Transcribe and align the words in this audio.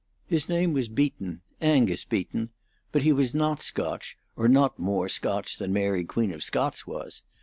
His 0.25 0.49
name 0.49 0.73
was 0.73 0.87
Beaton 0.89 1.41
Angus 1.61 2.05
Beaton; 2.05 2.49
but 2.91 3.03
he 3.03 3.13
was 3.13 3.35
not 3.35 3.61
Scotch, 3.61 4.17
or 4.35 4.47
not 4.47 4.79
more 4.79 5.07
Scotch 5.07 5.57
than 5.59 5.71
Mary 5.71 6.03
Queen 6.05 6.31
of 6.33 6.41
Scots 6.41 6.87
was. 6.87 7.21